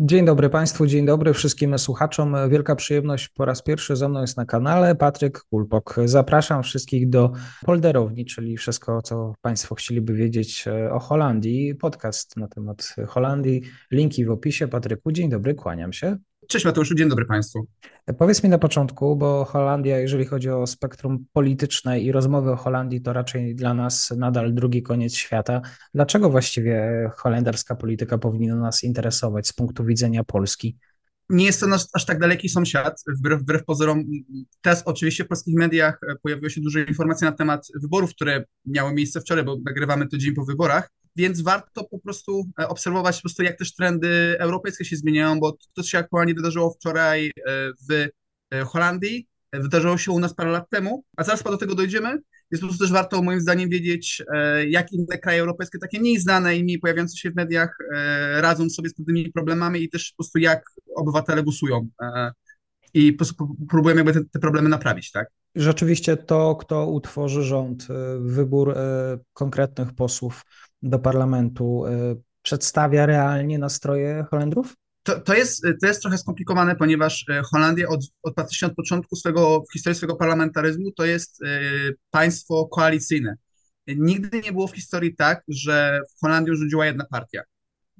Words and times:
Dzień 0.00 0.24
dobry 0.24 0.50
Państwu, 0.50 0.86
dzień 0.86 1.06
dobry 1.06 1.32
wszystkim 1.32 1.78
słuchaczom. 1.78 2.36
Wielka 2.50 2.76
przyjemność 2.76 3.28
po 3.28 3.44
raz 3.44 3.62
pierwszy 3.62 3.96
ze 3.96 4.08
mną 4.08 4.20
jest 4.20 4.36
na 4.36 4.44
kanale 4.44 4.94
Patryk 4.94 5.44
Kulpok. 5.50 5.96
Zapraszam 6.04 6.62
wszystkich 6.62 7.08
do 7.08 7.32
polderowni, 7.66 8.24
czyli 8.24 8.56
wszystko, 8.56 9.02
co 9.02 9.32
Państwo 9.40 9.74
chcieliby 9.74 10.14
wiedzieć 10.14 10.68
e, 10.68 10.92
o 10.92 10.98
Holandii. 10.98 11.74
Podcast 11.74 12.36
na 12.36 12.48
temat 12.48 12.94
Holandii, 13.08 13.62
linki 13.90 14.24
w 14.24 14.30
opisie. 14.30 14.68
Patryku, 14.68 15.12
dzień 15.12 15.28
dobry, 15.30 15.54
kłaniam 15.54 15.92
się. 15.92 16.16
Cześć 16.50 16.64
Mateuszu, 16.64 16.94
dzień 16.94 17.08
dobry 17.08 17.24
Państwu. 17.24 17.66
Powiedz 18.18 18.42
mi 18.42 18.48
na 18.48 18.58
początku, 18.58 19.16
bo 19.16 19.44
Holandia, 19.44 19.98
jeżeli 19.98 20.24
chodzi 20.24 20.50
o 20.50 20.66
spektrum 20.66 21.26
polityczne 21.32 22.00
i 22.00 22.12
rozmowy 22.12 22.50
o 22.50 22.56
Holandii, 22.56 23.00
to 23.00 23.12
raczej 23.12 23.54
dla 23.54 23.74
nas 23.74 24.10
nadal 24.16 24.54
drugi 24.54 24.82
koniec 24.82 25.14
świata. 25.14 25.62
Dlaczego 25.94 26.30
właściwie 26.30 27.10
holenderska 27.16 27.74
polityka 27.74 28.18
powinna 28.18 28.56
nas 28.56 28.84
interesować 28.84 29.48
z 29.48 29.52
punktu 29.52 29.84
widzenia 29.84 30.24
Polski? 30.24 30.78
Nie 31.30 31.44
jest 31.44 31.60
to 31.60 31.66
nasz, 31.66 31.82
aż 31.92 32.06
tak 32.06 32.18
daleki 32.18 32.48
sąsiad, 32.48 33.02
wbrew, 33.18 33.40
wbrew 33.40 33.64
pozorom. 33.64 34.04
Teraz 34.60 34.82
oczywiście 34.86 35.24
w 35.24 35.28
polskich 35.28 35.56
mediach 35.56 36.00
pojawiły 36.22 36.50
się 36.50 36.60
duże 36.60 36.82
informacje 36.82 37.30
na 37.30 37.36
temat 37.36 37.66
wyborów, 37.82 38.10
które 38.10 38.44
miały 38.66 38.94
miejsce 38.94 39.20
wczoraj, 39.20 39.44
bo 39.44 39.56
nagrywamy 39.64 40.08
to 40.08 40.18
dzień 40.18 40.34
po 40.34 40.44
wyborach 40.44 40.90
więc 41.18 41.40
warto 41.40 41.84
po 41.84 41.98
prostu 41.98 42.44
e, 42.60 42.68
obserwować 42.68 43.16
po 43.16 43.22
prostu, 43.22 43.42
jak 43.42 43.58
też 43.58 43.74
trendy 43.74 44.36
europejskie 44.38 44.84
się 44.84 44.96
zmieniają, 44.96 45.40
bo 45.40 45.56
to 45.74 45.82
się 45.82 45.98
aktualnie 45.98 46.34
wydarzyło 46.34 46.70
wczoraj 46.70 47.26
e, 47.26 47.30
w 47.90 48.08
e, 48.50 48.64
Holandii, 48.64 49.28
wydarzyło 49.52 49.98
się 49.98 50.12
u 50.12 50.20
nas 50.20 50.34
parę 50.34 50.50
lat 50.50 50.70
temu, 50.70 51.04
a 51.16 51.24
zaraz 51.24 51.42
do 51.42 51.56
tego 51.56 51.74
dojdziemy. 51.74 52.18
Jest 52.50 52.60
po 52.60 52.68
prostu 52.68 52.84
też 52.84 52.92
warto 52.92 53.22
moim 53.22 53.40
zdaniem 53.40 53.70
wiedzieć, 53.70 54.22
jak 54.68 54.92
inne 54.92 55.18
kraje 55.18 55.40
europejskie, 55.40 55.78
takie 55.78 56.00
mniej 56.00 56.18
znane 56.18 56.56
i 56.56 56.64
mniej 56.64 56.78
pojawiające 56.78 57.16
się 57.16 57.30
w 57.30 57.36
mediach, 57.36 57.78
radzą 58.36 58.70
sobie 58.70 58.88
z 58.88 58.94
pewnymi 58.94 59.32
problemami 59.32 59.82
i 59.82 59.88
też 59.88 60.10
po 60.10 60.16
prostu 60.16 60.38
jak 60.38 60.62
obywatele 60.96 61.42
głosują 61.42 61.88
i 62.94 63.12
po 63.12 63.16
prostu 63.16 63.56
próbują 63.68 63.96
jakby 63.96 64.12
te, 64.12 64.20
te 64.32 64.38
problemy 64.38 64.68
naprawić, 64.68 65.12
tak? 65.12 65.28
Rzeczywiście 65.54 66.16
to, 66.16 66.56
kto 66.56 66.86
utworzy 66.86 67.42
rząd, 67.42 67.86
wybór 68.20 68.74
konkretnych 69.32 69.92
posłów 69.92 70.44
do 70.82 70.98
parlamentu 70.98 71.86
y, 71.86 71.90
przedstawia 72.42 73.06
realnie 73.06 73.58
nastroje 73.58 74.26
Holendrów? 74.30 74.74
To, 75.02 75.20
to, 75.20 75.34
jest, 75.34 75.62
to 75.80 75.86
jest 75.86 76.02
trochę 76.02 76.18
skomplikowane, 76.18 76.76
ponieważ 76.76 77.28
y, 77.28 77.42
Holandia 77.42 77.88
od, 77.88 78.00
od 78.22 78.34
praktycznie 78.34 78.68
od 78.68 78.74
początku 78.74 79.16
swego, 79.16 79.64
historii 79.72 79.96
swojego 79.96 80.16
parlamentaryzmu 80.16 80.92
to 80.92 81.04
jest 81.04 81.42
y, 81.42 81.46
państwo 82.10 82.66
koalicyjne. 82.66 83.36
Nigdy 83.86 84.40
nie 84.40 84.52
było 84.52 84.66
w 84.66 84.74
historii 84.74 85.16
tak, 85.16 85.42
że 85.48 86.00
w 86.16 86.20
Holandii 86.20 86.56
rządziła 86.56 86.86
jedna 86.86 87.04
partia 87.10 87.42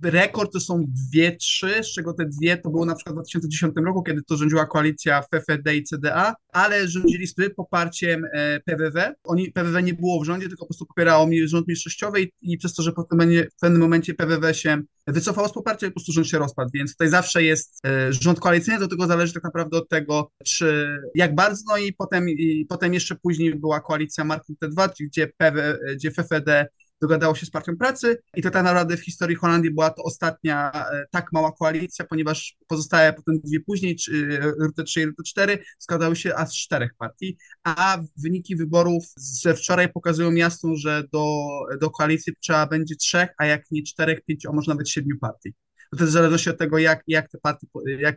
rekord 0.03 0.53
to 0.53 0.61
są 0.61 0.85
dwie, 0.89 1.37
trzy, 1.37 1.83
z 1.83 1.93
czego 1.95 2.13
te 2.13 2.27
dwie 2.27 2.57
to 2.57 2.71
było 2.71 2.85
na 2.85 2.95
przykład 2.95 3.13
w 3.13 3.17
2010 3.17 3.75
roku, 3.87 4.03
kiedy 4.03 4.23
to 4.23 4.37
rządziła 4.37 4.67
koalicja 4.67 5.23
FFD 5.23 5.77
i 5.77 5.85
CDA, 5.85 6.35
ale 6.53 6.89
rządzili 6.89 7.27
z 7.27 7.35
poparciem 7.57 8.25
e, 8.33 8.61
PWW. 8.61 9.01
Oni, 9.25 9.53
PWW 9.53 9.81
nie 9.81 9.95
było 9.95 10.21
w 10.21 10.25
rządzie, 10.25 10.49
tylko 10.49 10.65
po 10.65 10.67
prostu 10.67 10.87
popierało 10.87 11.29
rząd 11.45 11.67
mniejszościowy 11.67 12.23
i, 12.23 12.33
i 12.43 12.59
przez 12.59 12.75
to, 12.75 12.83
że 12.83 12.93
w 12.93 13.61
pewnym 13.61 13.81
momencie 13.81 14.15
PWW 14.15 14.55
się 14.55 14.83
wycofało 15.07 15.49
z 15.49 15.53
poparcia 15.53 15.87
i 15.87 15.91
po 15.91 15.95
prostu 15.95 16.13
rząd 16.13 16.27
się 16.27 16.39
rozpadł, 16.39 16.71
więc 16.75 16.93
tutaj 16.93 17.09
zawsze 17.09 17.43
jest 17.43 17.87
e, 17.87 18.13
rząd 18.13 18.41
koalicyjny, 18.41 18.81
do 18.81 18.89
tego 18.89 19.07
zależy 19.07 19.33
tak 19.33 19.45
naprawdę 19.45 19.79
od 19.79 19.89
tego, 19.89 20.31
czy 20.45 20.99
jak 21.15 21.35
bardzo, 21.35 21.63
no 21.69 21.77
i 21.77 21.93
potem, 21.93 22.29
i 22.29 22.67
potem 22.69 22.95
jeszcze 22.95 23.17
później 23.17 23.55
była 23.55 23.81
koalicja 23.81 24.25
Marku 24.25 24.55
T2, 24.65 24.89
gdzie, 25.01 25.27
PW, 25.27 25.79
gdzie 25.95 26.11
FFD 26.11 26.67
dogadało 27.01 27.35
się 27.35 27.47
z 27.47 27.51
Partią 27.51 27.77
Pracy 27.77 28.19
i 28.37 28.43
to 28.43 28.51
tak 28.51 28.65
naprawdę 28.65 28.97
w 28.97 29.05
historii 29.05 29.37
Holandii 29.37 29.71
była 29.71 29.91
to 29.91 30.03
ostatnia 30.03 30.73
e, 30.73 31.07
tak 31.11 31.33
mała 31.33 31.53
koalicja, 31.53 32.05
ponieważ 32.05 32.57
pozostałe 32.67 33.13
potem 33.13 33.41
dwie 33.41 33.61
później, 33.61 33.97
czy, 33.97 34.39
Rute 34.61 34.85
3 34.85 35.01
i 35.01 35.07
Rute 35.07 35.23
4, 35.23 35.59
składały 35.79 36.17
się 36.17 36.35
aż 36.35 36.49
z 36.49 36.57
czterech 36.57 36.91
partii, 36.99 37.39
a 37.65 37.99
wyniki 38.17 38.57
wyborów 38.57 39.05
ze 39.17 39.55
wczoraj 39.55 39.93
pokazują 39.93 40.33
jasno, 40.33 40.77
że 40.77 41.05
do, 41.13 41.47
do 41.81 41.91
koalicji 41.91 42.33
trzeba 42.41 42.67
będzie 42.67 42.97
trzech, 42.97 43.29
a 43.39 43.47
jak 43.47 43.63
nie 43.71 43.83
czterech, 43.83 44.25
pięciu, 44.25 44.51
a 44.51 44.53
może 44.53 44.71
nawet 44.71 44.91
siedmiu 44.91 45.19
partii. 45.21 45.55
To 45.91 45.97
też 45.97 46.11
zależy 46.11 46.39
się 46.39 46.51
od 46.51 46.59
tego, 46.59 46.79
jak, 46.79 47.03
jak 47.07 47.31
te 47.31 47.39
partie, 47.39 47.67
jak 47.99 48.17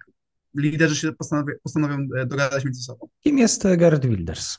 liderzy 0.58 0.96
się 0.96 1.14
postanowią, 1.14 1.54
postanowią 1.64 2.08
e, 2.18 2.26
dogadać 2.26 2.66
między 2.66 2.84
sobą. 2.84 3.08
Kim 3.24 3.38
jest 3.38 3.64
Gerd 3.78 4.06
Wilders? 4.06 4.58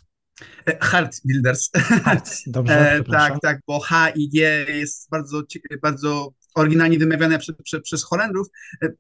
Heart 0.81 1.21
Builders. 1.25 1.71
Heart, 2.05 2.31
dobrze. 2.47 2.73
E, 2.93 3.05
tak, 3.05 3.41
tak, 3.43 3.61
bo 3.67 3.81
H 3.81 4.11
i 4.11 4.29
G 4.29 4.67
jest 4.69 5.11
bardzo, 5.11 5.43
bardzo 5.83 6.33
oryginalnie 6.55 6.99
wymawiane 6.99 7.39
przez, 7.39 7.57
przez, 7.65 7.83
przez 7.83 8.05
Holendrów. 8.05 8.47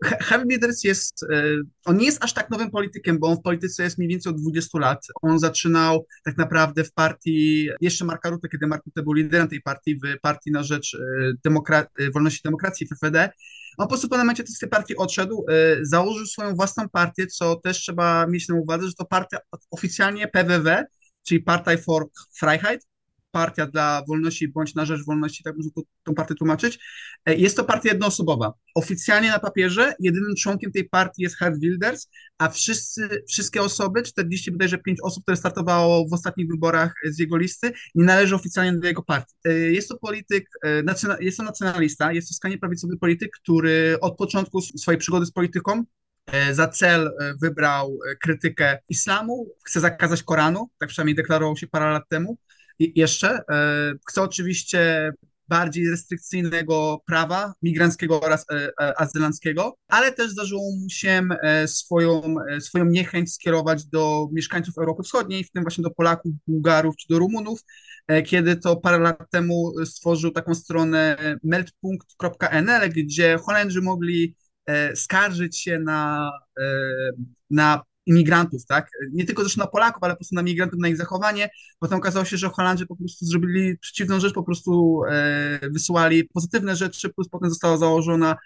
Heart 0.02 0.46
Builders 0.46 0.84
jest, 0.84 1.22
e, 1.22 1.44
on 1.84 1.96
nie 1.96 2.06
jest 2.06 2.24
aż 2.24 2.32
tak 2.32 2.50
nowym 2.50 2.70
politykiem, 2.70 3.18
bo 3.18 3.26
on 3.26 3.36
w 3.36 3.42
polityce 3.42 3.82
jest 3.82 3.98
mniej 3.98 4.08
więcej 4.08 4.32
od 4.32 4.40
20 4.40 4.78
lat. 4.78 5.06
On 5.22 5.38
zaczynał 5.38 6.06
tak 6.24 6.36
naprawdę 6.36 6.84
w 6.84 6.92
partii, 6.92 7.68
jeszcze 7.80 8.04
Marka 8.04 8.30
Rutte, 8.30 8.48
kiedy 8.48 8.66
Mark 8.66 8.86
Rutte 8.86 9.02
był 9.02 9.12
liderem 9.12 9.48
tej 9.48 9.62
partii, 9.62 9.96
w 9.96 10.20
partii 10.20 10.50
na 10.50 10.62
rzecz 10.62 10.94
e, 10.94 11.32
demokra 11.44 11.86
wolności 12.14 12.40
demokracji 12.44 12.86
w 12.86 12.92
FPD. 12.92 13.30
On 13.78 13.86
po 13.86 13.88
prostu 13.88 14.08
pewnym 14.08 14.26
momencie 14.26 14.44
tej 14.60 14.68
partii 14.68 14.96
odszedł, 14.96 15.46
założył 15.82 16.26
swoją 16.26 16.54
własną 16.54 16.88
partię, 16.88 17.26
co 17.26 17.56
też 17.56 17.78
trzeba 17.78 18.26
mieć 18.26 18.48
na 18.48 18.54
uwadze, 18.54 18.86
że 18.86 18.92
to 18.94 19.04
partia 19.04 19.38
oficjalnie 19.70 20.28
PWW, 20.28 20.84
czyli 21.22 21.40
Partei 21.40 21.78
for 21.78 22.08
Freiheit, 22.38 22.86
partia 23.32 23.66
dla 23.66 24.02
wolności 24.08 24.48
bądź 24.48 24.74
na 24.74 24.84
rzecz 24.84 25.04
wolności, 25.04 25.42
tak 25.44 25.56
można 25.56 25.70
tą 26.04 26.14
partię 26.14 26.34
tłumaczyć. 26.34 26.78
E, 27.26 27.34
jest 27.34 27.56
to 27.56 27.64
partia 27.64 27.88
jednoosobowa. 27.88 28.52
Oficjalnie 28.74 29.28
na 29.28 29.38
papierze 29.38 29.94
jedynym 30.00 30.34
członkiem 30.36 30.72
tej 30.72 30.88
partii 30.88 31.22
jest 31.22 31.36
Herd 31.36 31.60
Wilders, 31.60 32.08
a 32.38 32.48
wszyscy, 32.48 33.22
wszystkie 33.28 33.62
osoby, 33.62 34.02
40 34.02 34.50
bodajże 34.50 34.78
5 34.78 34.98
osób, 35.02 35.22
które 35.22 35.36
startowało 35.36 36.08
w 36.08 36.12
ostatnich 36.12 36.48
wyborach 36.48 36.94
z 37.04 37.18
jego 37.18 37.36
listy, 37.36 37.72
nie 37.94 38.04
należy 38.04 38.34
oficjalnie 38.34 38.78
do 38.78 38.86
jego 38.86 39.02
partii. 39.02 39.34
E, 39.44 39.52
jest 39.52 39.88
to 39.88 39.98
polityk, 39.98 40.48
e, 40.64 40.82
jest 41.20 41.36
to 41.36 41.42
nacjonalista, 41.42 42.12
jest 42.12 42.28
to 42.28 42.34
skrajnie 42.34 42.58
prawicowy 42.58 42.96
polityk, 42.96 43.30
który 43.42 43.96
od 44.00 44.16
początku 44.16 44.60
swojej 44.60 44.98
przygody 44.98 45.26
z 45.26 45.32
polityką 45.32 45.84
za 46.52 46.68
cel 46.68 47.06
e, 47.06 47.34
wybrał 47.42 47.98
e, 48.10 48.16
krytykę 48.16 48.78
islamu, 48.88 49.46
chce 49.64 49.80
zakazać 49.80 50.22
Koranu, 50.22 50.70
tak 50.78 50.88
przynajmniej 50.88 51.14
deklarował 51.14 51.56
się 51.56 51.66
parę 51.66 51.90
lat 51.90 52.08
temu. 52.08 52.38
I 52.78 53.00
jeszcze 53.00 53.40
chce 54.08 54.22
oczywiście 54.22 55.12
bardziej 55.48 55.90
restrykcyjnego 55.90 57.02
prawa 57.06 57.52
migranckiego 57.62 58.20
oraz 58.20 58.46
azylanckiego, 58.96 59.76
ale 59.88 60.12
też 60.12 60.30
zdarzyło 60.30 60.62
mu 60.62 60.90
się 60.90 61.28
swoją, 61.66 62.34
swoją 62.60 62.84
niechęć 62.84 63.32
skierować 63.32 63.84
do 63.84 64.28
mieszkańców 64.32 64.78
Europy 64.78 65.02
Wschodniej, 65.02 65.44
w 65.44 65.50
tym 65.50 65.62
właśnie 65.62 65.82
do 65.82 65.90
Polaków, 65.90 66.32
Bułgarów 66.46 66.96
czy 66.96 67.06
do 67.10 67.18
Rumunów, 67.18 67.60
kiedy 68.26 68.56
to 68.56 68.76
parę 68.76 68.98
lat 68.98 69.30
temu 69.30 69.72
stworzył 69.84 70.30
taką 70.30 70.54
stronę 70.54 71.16
meltpunkt.nl, 71.42 72.90
gdzie 72.90 73.38
Holendrzy 73.38 73.82
mogli 73.82 74.36
E, 74.41 74.41
skarżyć 74.94 75.58
się 75.60 75.78
na, 75.78 76.32
e, 76.60 76.64
na 77.50 77.82
imigrantów, 78.06 78.66
tak? 78.66 78.90
Nie 79.12 79.24
tylko 79.24 79.42
zresztą 79.42 79.60
na 79.60 79.66
Polaków, 79.66 80.02
ale 80.02 80.12
po 80.12 80.18
prostu 80.18 80.34
na 80.34 80.42
migrantów, 80.42 80.80
na 80.80 80.88
ich 80.88 80.96
zachowanie. 80.96 81.50
Potem 81.78 81.98
okazało 81.98 82.24
się, 82.24 82.36
że 82.36 82.48
Holandrzy 82.48 82.86
po 82.86 82.96
prostu 82.96 83.26
zrobili 83.26 83.78
przeciwną 83.78 84.20
rzecz, 84.20 84.34
po 84.34 84.42
prostu 84.42 85.02
e, 85.10 85.58
wysyłali 85.70 86.24
pozytywne 86.24 86.76
rzeczy, 86.76 87.08
plus 87.08 87.28
potem 87.28 87.48
została 87.50 87.76
założona 87.76 88.36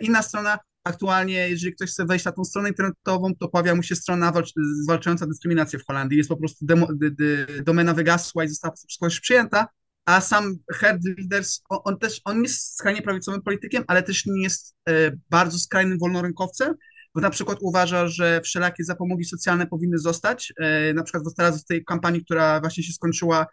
inna 0.00 0.22
strona. 0.22 0.58
Aktualnie, 0.84 1.48
jeżeli 1.48 1.74
ktoś 1.74 1.90
chce 1.90 2.06
wejść 2.06 2.24
na 2.24 2.32
tą 2.32 2.44
stronę 2.44 2.68
internetową, 2.68 3.34
to 3.34 3.48
pojawia 3.48 3.74
mu 3.74 3.82
się 3.82 3.96
strona 3.96 4.32
walcz 4.32 4.52
zwalczająca 4.82 5.26
dyskryminację 5.26 5.78
w 5.78 5.86
Holandii. 5.86 6.18
Jest 6.18 6.28
po 6.28 6.36
prostu 6.36 6.66
demo, 6.66 6.88
domena 7.64 7.94
wygasła 7.94 8.44
i 8.44 8.48
została 8.48 8.74
po 8.74 8.80
prostu 8.98 9.22
przyjęta, 9.22 9.66
a 10.04 10.20
sam 10.20 10.56
Herd 10.72 11.02
Wilders, 11.04 11.62
on, 11.68 11.78
on, 11.84 11.98
też, 11.98 12.20
on 12.24 12.42
jest 12.42 12.76
skrajnie 12.76 13.02
prawicowym 13.02 13.42
politykiem, 13.42 13.84
ale 13.86 14.02
też 14.02 14.26
nie 14.26 14.42
jest 14.42 14.74
e, 14.88 14.92
bardzo 15.30 15.58
skrajnym 15.58 15.98
wolnorynkowcem, 15.98 16.74
bo 17.14 17.20
na 17.20 17.30
przykład 17.30 17.58
uważa, 17.60 18.08
że 18.08 18.40
wszelakie 18.44 18.84
zapomogi 18.84 19.24
socjalne 19.24 19.66
powinny 19.66 19.98
zostać. 19.98 20.52
Na 20.94 21.02
przykład 21.02 21.24
teraz 21.36 21.62
w 21.62 21.66
tej 21.66 21.84
kampanii, 21.84 22.24
która 22.24 22.60
właśnie 22.60 22.82
się 22.82 22.92
skończyła, 22.92 23.46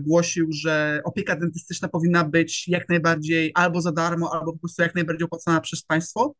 głosił, 0.00 0.48
że 0.52 1.00
opieka 1.04 1.36
dentystyczna 1.36 1.88
powinna 1.88 2.24
być 2.24 2.68
jak 2.68 2.88
najbardziej 2.88 3.52
albo 3.54 3.80
za 3.80 3.92
darmo, 3.92 4.34
albo 4.34 4.52
po 4.52 4.58
prostu 4.58 4.82
jak 4.82 4.94
najbardziej 4.94 5.24
opłacana 5.24 5.60
przez 5.60 5.82
państwo, 5.82 6.34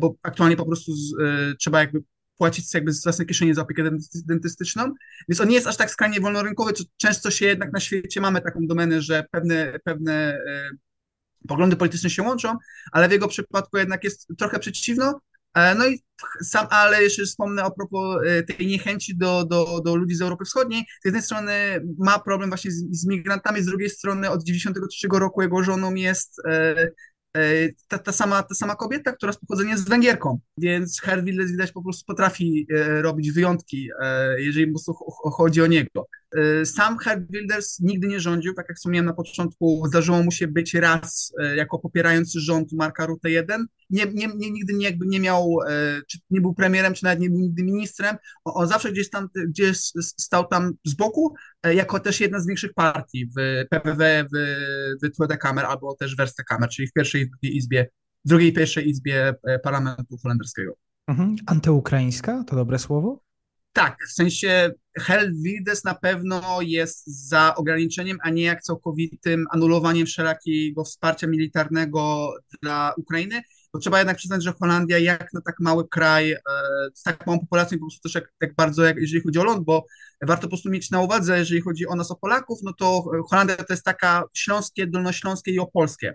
bo 0.00 0.14
aktualnie 0.22 0.56
po 0.56 0.66
prostu 0.66 0.92
trzeba 1.60 1.80
jakby 1.80 2.02
płacić 2.38 2.74
jakby 2.74 2.92
z 2.92 3.02
własnej 3.04 3.26
kieszeni 3.26 3.54
za 3.54 3.62
opiekę 3.62 3.90
dentystyczną, 4.14 4.94
więc 5.28 5.40
on 5.40 5.48
nie 5.48 5.54
jest 5.54 5.66
aż 5.66 5.76
tak 5.76 5.90
skrajnie 5.90 6.20
wolnorynkowy, 6.20 6.72
często 6.96 7.30
się 7.30 7.46
jednak 7.46 7.72
na 7.72 7.80
świecie 7.80 8.20
mamy 8.20 8.40
taką 8.40 8.66
domenę, 8.66 9.02
że 9.02 9.24
pewne, 9.30 9.78
pewne 9.84 10.12
e, 10.46 10.70
poglądy 11.48 11.76
polityczne 11.76 12.10
się 12.10 12.22
łączą, 12.22 12.56
ale 12.92 13.08
w 13.08 13.12
jego 13.12 13.28
przypadku 13.28 13.78
jednak 13.78 14.04
jest 14.04 14.28
trochę 14.38 14.58
przeciwno, 14.58 15.20
e, 15.54 15.74
no 15.74 15.86
i 15.86 16.02
sam, 16.42 16.66
ale 16.70 17.02
jeszcze 17.02 17.24
wspomnę 17.24 17.62
a 17.62 17.70
propos 17.70 18.22
e, 18.26 18.42
tej 18.42 18.66
niechęci 18.66 19.16
do, 19.16 19.44
do, 19.44 19.80
do 19.80 19.96
ludzi 19.96 20.14
z 20.14 20.22
Europy 20.22 20.44
Wschodniej. 20.44 20.84
Z 21.02 21.04
jednej 21.04 21.22
strony 21.22 21.52
ma 21.98 22.18
problem 22.18 22.50
właśnie 22.50 22.70
z, 22.70 23.00
z 23.00 23.06
migrantami, 23.06 23.62
z 23.62 23.66
drugiej 23.66 23.90
strony 23.90 24.30
od 24.30 24.44
93 24.44 25.08
roku 25.12 25.42
jego 25.42 25.62
żoną 25.62 25.94
jest 25.94 26.42
ta, 27.88 27.98
ta, 27.98 28.12
sama, 28.12 28.42
ta 28.42 28.54
sama 28.54 28.76
kobieta, 28.76 29.12
która 29.12 29.32
z 29.32 29.38
pochodzenia 29.38 29.70
jest 29.70 29.88
Węgierką, 29.88 30.38
więc 30.58 31.00
Herr 31.00 31.24
Wilders 31.24 31.50
widać 31.50 31.72
po 31.72 31.82
prostu 31.82 32.04
potrafi 32.06 32.66
e, 32.74 33.02
robić 33.02 33.32
wyjątki, 33.32 33.88
e, 34.00 34.42
jeżeli 34.42 34.66
po 34.66 34.72
prostu 34.72 34.94
chodzi 35.30 35.62
o 35.62 35.66
niego. 35.66 36.06
Sam 36.64 36.98
Herr 36.98 37.26
Wilders 37.30 37.80
nigdy 37.80 38.08
nie 38.08 38.20
rządził, 38.20 38.54
tak 38.54 38.66
jak 38.68 38.78
wspomniałem 38.78 39.06
na 39.06 39.12
początku, 39.12 39.82
zdarzyło 39.86 40.22
mu 40.22 40.30
się 40.30 40.48
być 40.48 40.74
raz 40.74 41.32
jako 41.56 41.78
popierający 41.78 42.40
rząd 42.40 42.72
Marka 42.72 43.06
Rutte 43.06 43.30
1, 43.30 43.66
nie, 43.90 44.06
nie, 44.06 44.28
nie, 44.36 44.50
nigdy 44.50 44.74
nie, 44.74 44.84
jakby 44.84 45.06
nie 45.06 45.20
miał, 45.20 45.56
czy 46.08 46.18
nie 46.30 46.40
był 46.40 46.54
premierem, 46.54 46.94
czy 46.94 47.04
nawet 47.04 47.20
nie 47.20 47.30
był 47.30 47.40
nigdy 47.40 47.62
ministrem, 47.62 48.16
on, 48.44 48.62
on 48.62 48.68
zawsze 48.68 48.92
gdzieś 48.92 49.10
tam, 49.10 49.28
gdzieś 49.48 49.78
stał 50.02 50.46
tam 50.46 50.72
z 50.84 50.94
boku, 50.94 51.34
jako 51.74 52.00
też 52.00 52.20
jedna 52.20 52.40
z 52.40 52.46
większych 52.46 52.74
partii 52.74 53.26
w 53.26 53.64
PWW, 53.70 54.04
w, 54.34 54.36
w 55.02 55.16
Tweede 55.16 55.36
Kamer, 55.36 55.66
albo 55.66 55.94
też 55.94 56.16
w 56.16 56.20
Erste 56.20 56.44
Kamer, 56.44 56.68
czyli 56.68 56.88
w 56.88 56.92
pierwszej 56.92 57.30
izbie, 57.42 57.90
drugiej 58.24 58.52
pierwszej 58.52 58.88
izbie 58.88 59.34
parlamentu 59.62 60.16
holenderskiego. 60.22 60.74
Mhm. 61.06 61.36
Antyukraińska, 61.46 62.44
to 62.44 62.56
dobre 62.56 62.78
słowo? 62.78 63.27
Tak, 63.72 63.96
w 64.08 64.12
sensie 64.12 64.70
Helvides 64.98 65.84
na 65.84 65.94
pewno 65.94 66.58
jest 66.60 67.28
za 67.28 67.54
ograniczeniem, 67.54 68.18
a 68.22 68.30
nie 68.30 68.42
jak 68.42 68.62
całkowitym 68.62 69.46
anulowaniem 69.50 70.06
wszelakiego 70.06 70.84
wsparcia 70.84 71.26
militarnego 71.26 72.32
dla 72.62 72.94
Ukrainy, 72.96 73.42
bo 73.72 73.78
trzeba 73.78 73.98
jednak 73.98 74.16
przyznać, 74.16 74.44
że 74.44 74.52
Holandia 74.52 74.98
jak 74.98 75.32
na 75.32 75.40
tak 75.40 75.54
mały 75.60 75.88
kraj, 75.88 76.32
e, 76.32 76.38
z 76.94 77.02
tak 77.02 77.26
małą 77.26 77.40
populacją, 77.40 77.78
po 77.78 77.84
prostu 77.84 78.00
też 78.02 78.14
jak, 78.14 78.32
tak 78.38 78.54
bardzo, 78.54 78.84
jak, 78.84 78.96
jeżeli 78.96 79.22
chodzi 79.22 79.38
o 79.38 79.44
ląd, 79.44 79.64
bo 79.64 79.86
warto 80.22 80.42
po 80.42 80.48
prostu 80.48 80.70
mieć 80.70 80.90
na 80.90 81.00
uwadze, 81.00 81.38
jeżeli 81.38 81.60
chodzi 81.60 81.86
o 81.86 81.96
nas, 81.96 82.10
o 82.10 82.16
Polaków, 82.16 82.58
no 82.62 82.72
to 82.72 83.10
Holandia 83.30 83.56
to 83.56 83.72
jest 83.72 83.84
taka 83.84 84.24
śląskie, 84.34 84.86
dolnośląskie 84.86 85.52
i 85.52 85.58
opolskie, 85.58 86.14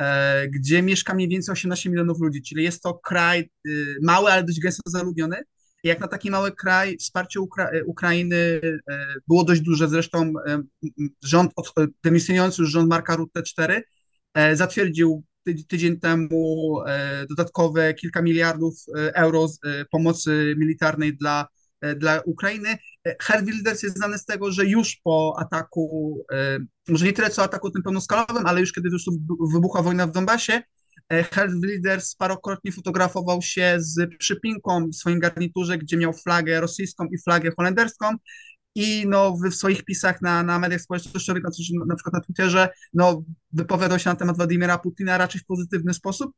e, 0.00 0.48
gdzie 0.48 0.82
mieszka 0.82 1.14
mniej 1.14 1.28
więcej 1.28 1.52
18 1.52 1.90
milionów 1.90 2.20
ludzi, 2.20 2.42
czyli 2.42 2.64
jest 2.64 2.82
to 2.82 2.94
kraj 2.94 3.50
y, 3.68 3.96
mały, 4.02 4.32
ale 4.32 4.44
dość 4.44 4.60
gęsto 4.60 4.82
zaludniony, 4.90 5.36
jak 5.84 6.00
na 6.00 6.08
taki 6.08 6.30
mały 6.30 6.52
kraj 6.52 6.96
wsparcie 6.98 7.40
Ukra 7.40 7.70
Ukrainy 7.86 8.60
e, 8.90 9.14
było 9.28 9.44
dość 9.44 9.60
duże. 9.60 9.88
Zresztą 9.88 10.32
rząd, 11.22 11.52
dymisjonujący 12.04 12.62
już 12.62 12.70
rząd 12.70 12.88
Marka 12.88 13.16
Rutte 13.16 13.42
4 13.42 13.82
zatwierdził 14.54 15.24
tydzień 15.68 16.00
temu 16.00 16.80
e, 16.86 17.26
dodatkowe 17.28 17.94
kilka 17.94 18.22
miliardów 18.22 18.74
e, 18.96 19.14
euro 19.14 19.46
e, 19.64 19.84
pomocy 19.84 20.54
militarnej 20.58 21.16
dla, 21.16 21.46
dla 21.96 22.20
Ukrainy. 22.26 22.76
Herr 23.22 23.44
Wilders 23.44 23.82
jest 23.82 23.96
znany 23.96 24.18
z 24.18 24.24
tego, 24.24 24.52
że 24.52 24.64
już 24.64 24.96
po 25.04 25.36
ataku, 25.38 26.18
może 26.88 27.04
nie 27.04 27.12
tyle 27.12 27.30
co 27.30 27.42
ataku 27.42 27.70
tym 27.70 27.82
pełnoskalowym, 27.82 28.46
ale 28.46 28.60
już 28.60 28.72
kiedy 28.72 28.88
już 28.88 29.04
wybuchła 29.52 29.82
wojna 29.82 30.06
w 30.06 30.12
Donbasie, 30.12 30.62
Herr 31.10 31.50
Wilders 31.60 32.14
parokrotnie 32.14 32.72
fotografował 32.72 33.42
się 33.42 33.76
z 33.78 34.16
przypinką 34.18 34.88
w 34.88 34.94
swoim 34.94 35.20
garniturze, 35.20 35.78
gdzie 35.78 35.96
miał 35.96 36.12
flagę 36.12 36.60
rosyjską 36.60 37.04
i 37.04 37.18
flagę 37.18 37.50
holenderską 37.56 38.16
i 38.74 39.04
no, 39.08 39.36
w 39.36 39.54
swoich 39.54 39.84
pisach 39.84 40.22
na, 40.22 40.42
na 40.42 40.58
mediach 40.58 40.80
społecznościowych, 40.80 41.42
na, 41.42 41.50
na 41.86 41.94
przykład 41.94 42.14
na 42.14 42.20
Twitterze, 42.20 42.68
no, 42.94 43.24
wypowiadał 43.52 43.98
się 43.98 44.10
na 44.10 44.16
temat 44.16 44.36
Władimira 44.36 44.78
Putina 44.78 45.18
raczej 45.18 45.40
w 45.40 45.44
pozytywny 45.44 45.94
sposób. 45.94 46.32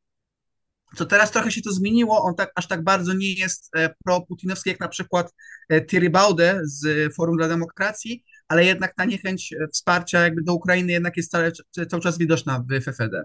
Co 0.97 1.07
teraz 1.07 1.31
trochę 1.31 1.51
się 1.51 1.63
to 1.63 1.73
zmieniło, 1.73 2.23
on 2.23 2.35
tak, 2.35 2.53
aż 2.55 2.67
tak 2.69 2.85
bardzo 2.85 3.13
nie 3.13 3.33
jest 3.33 3.71
e, 3.77 3.95
pro-putinowski 4.05 4.71
jak 4.71 4.81
na 4.81 4.89
przykład 4.89 5.35
e, 5.69 5.81
Thierry 5.81 6.11
Baude 6.11 6.61
z 6.65 7.15
Forum 7.15 7.37
dla 7.37 7.49
Demokracji, 7.49 8.25
ale 8.49 8.65
jednak 8.65 8.95
ta 8.95 9.05
niechęć 9.05 9.53
e, 9.53 9.69
wsparcia 9.69 10.21
jakby 10.21 10.43
do 10.43 10.55
Ukrainy 10.55 10.93
jednak 10.93 11.17
jest 11.17 11.31
cały, 11.31 11.53
cały 11.89 12.03
czas 12.03 12.19
widoczna 12.19 12.65
w 12.71 12.81
FFD. 12.81 13.25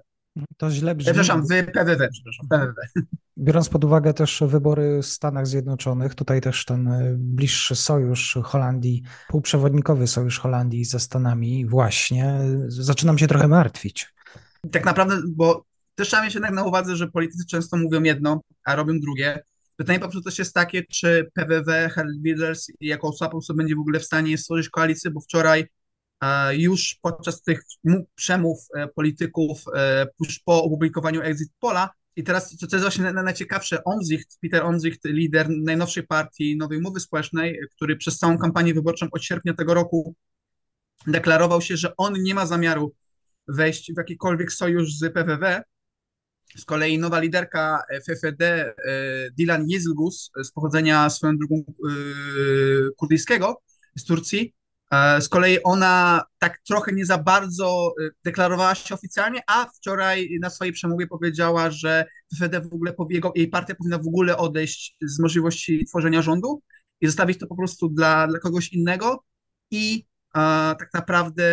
To 0.58 0.72
źle 0.72 0.96
brzmi. 0.96 1.06
Przepraszam, 1.06 1.44
w 1.44 1.48
PWW, 1.48 2.08
przepraszam, 2.12 2.48
PWW. 2.50 3.06
Biorąc 3.38 3.70
pod 3.70 3.84
uwagę 3.84 4.14
też 4.14 4.44
wybory 4.48 5.02
w 5.02 5.06
Stanach 5.06 5.48
Zjednoczonych, 5.48 6.16
tutaj 6.16 6.42
też 6.42 6.66
ten 6.66 6.88
e, 6.88 7.16
bliższy 7.18 7.76
sojusz 7.76 8.38
Holandii, 8.44 9.04
półprzewodnikowy 9.28 10.08
sojusz 10.08 10.40
Holandii 10.40 10.86
ze 10.86 11.00
Stanami 11.00 11.66
właśnie, 11.66 12.40
zaczynam 12.68 13.18
się 13.18 13.28
trochę 13.28 13.48
martwić. 13.48 14.14
Tak 14.72 14.86
naprawdę, 14.86 15.18
bo 15.28 15.66
też 15.96 16.08
trzeba 16.08 16.24
mieć 16.24 16.34
jednak 16.34 16.54
na 16.54 16.64
uwadze, 16.64 16.96
że 16.96 17.08
politycy 17.08 17.46
często 17.46 17.78
mówią 17.78 18.04
jedno, 18.04 18.42
a 18.64 18.76
robią 18.76 19.00
drugie. 19.00 19.44
Pytanie 19.76 20.00
po 20.00 20.06
prostu 20.06 20.22
też 20.22 20.40
jest 20.40 20.54
takie, 20.54 20.84
czy 20.84 21.32
PWW, 21.34 21.90
Herald 21.90 22.22
Wilders 22.22 22.68
jako 22.82 23.08
osoba 23.08 23.58
będzie 23.58 23.76
w 23.76 23.80
ogóle 23.80 24.00
w 24.00 24.06
stanie 24.06 24.38
stworzyć 24.38 24.70
koalicję, 24.70 25.12
bo 25.12 25.22
wczoraj 25.22 25.68
już 26.52 26.98
podczas 27.02 27.42
tych 27.42 27.64
przemów 28.16 28.68
e, 28.76 28.88
polityków, 28.88 29.64
e, 29.76 30.08
już 30.20 30.40
po 30.40 30.64
opublikowaniu 30.64 31.22
Exit 31.22 31.52
Pola, 31.60 31.90
i 32.16 32.24
teraz, 32.24 32.58
co 32.58 32.66
jest 32.66 32.82
właśnie 32.82 33.14
najciekawsze, 33.14 33.84
Omzicht, 33.84 34.38
Peter 34.42 34.64
Omzicht, 34.64 35.06
lider 35.06 35.50
najnowszej 35.50 36.08
partii 36.08 36.58
Nowej 36.58 36.78
Umowy 36.78 37.00
Społecznej, 37.00 37.60
który 37.76 37.96
przez 37.96 38.18
całą 38.18 38.38
kampanię 38.38 38.74
wyborczą 38.74 39.08
od 39.12 39.24
sierpnia 39.24 39.54
tego 39.54 39.74
roku 39.74 40.16
deklarował 41.08 41.62
się, 41.62 41.78
że 41.78 41.96
on 41.98 42.14
nie 42.24 42.36
ma 42.36 42.46
zamiaru 42.46 42.96
wejść 43.48 43.94
w 43.94 43.98
jakikolwiek 43.98 44.52
sojusz 44.52 44.94
z 44.94 45.14
PWW. 45.14 45.62
Z 46.58 46.66
kolei 46.66 47.00
nowa 47.00 47.20
liderka 47.20 47.84
FFD, 48.04 48.44
e, 48.44 48.74
Dilan 49.38 49.66
Yezilgus, 49.70 50.32
z 50.44 50.52
pochodzenia 50.52 51.10
swoją 51.10 51.38
drugą 51.38 51.64
kurdyjskiego 52.98 53.62
z 53.96 54.06
Turcji, 54.06 54.54
z 55.20 55.30
kolei 55.30 55.64
ona 55.64 56.24
tak 56.40 56.60
trochę 56.68 56.92
nie 56.94 57.06
za 57.06 57.18
bardzo 57.18 57.94
e, 58.02 58.10
deklarowała 58.24 58.76
się 58.76 58.96
oficjalnie, 58.96 59.42
a 59.48 59.66
wczoraj 59.66 60.38
na 60.42 60.50
swojej 60.50 60.74
przemowie 60.74 61.08
powiedziała, 61.08 61.72
że 61.72 62.06
FD 62.42 62.62
w 62.62 62.74
ogóle, 62.74 62.94
jej 63.36 63.48
partia 63.48 63.76
powinna 63.76 63.98
w 63.98 64.08
ogóle 64.08 64.38
odejść 64.38 64.96
z 65.02 65.20
możliwości 65.20 65.86
tworzenia 65.86 66.22
rządu 66.22 66.62
i 67.02 67.08
zostawić 67.08 67.40
to 67.40 67.48
po 67.48 67.56
prostu 67.56 67.90
dla, 67.90 68.28
dla 68.28 68.40
kogoś 68.40 68.74
innego. 68.74 69.24
I 69.72 70.06
a, 70.34 70.76
tak 70.80 70.94
naprawdę 70.94 71.44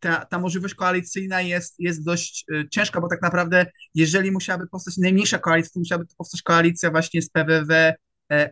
ta, 0.00 0.24
ta 0.24 0.38
możliwość 0.38 0.74
koalicyjna 0.74 1.40
jest, 1.40 1.74
jest 1.78 2.04
dość 2.04 2.46
ciężka, 2.70 3.00
bo 3.00 3.08
tak 3.08 3.22
naprawdę 3.22 3.66
jeżeli 3.94 4.30
musiałaby 4.30 4.66
powstać 4.66 4.96
najmniejsza 4.96 5.38
koalicja, 5.38 5.70
to 5.74 5.78
musiałaby 5.78 6.06
powstać 6.18 6.42
koalicja 6.42 6.90
właśnie 6.90 7.22
z 7.22 7.30
PWW, 7.30 7.74
E, 7.74 7.94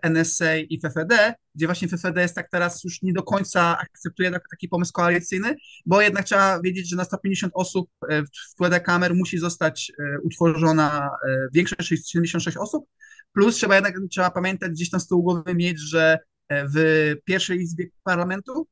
NSA 0.03 0.57
i 0.57 0.81
FFD, 0.81 1.35
gdzie 1.55 1.67
właśnie 1.67 1.89
FFD 1.89 2.23
jest 2.23 2.35
tak 2.35 2.51
teraz 2.51 2.85
już 2.85 3.03
nie 3.03 3.13
do 3.13 3.23
końca 3.23 3.79
akceptuje 3.79 4.31
taki 4.51 4.69
pomysł 4.69 4.93
koalicyjny, 4.93 5.57
bo 5.87 6.01
jednak 6.01 6.25
trzeba 6.25 6.61
wiedzieć, 6.63 6.91
że 6.91 6.97
na 6.97 7.05
150 7.05 7.53
osób 7.57 7.91
e, 8.09 8.23
w 8.23 8.55
Tweede 8.57 8.81
Kamer 8.81 9.15
musi 9.15 9.39
zostać 9.39 9.93
e, 9.99 10.21
utworzona 10.21 11.11
większość 11.53 12.11
76 12.11 12.57
osób, 12.57 12.87
plus 13.33 13.57
trzeba 13.57 13.75
jednak 13.75 13.95
trzeba 14.11 14.31
pamiętać 14.31 14.71
gdzieś 14.71 14.91
tam 14.91 15.01
z 15.01 15.09
tyłu 15.09 15.23
głowy 15.23 15.55
mieć, 15.55 15.81
że 15.81 16.19
w 16.51 17.13
pierwszej 17.25 17.61
izbie 17.61 17.87
parlamentu, 18.03 18.69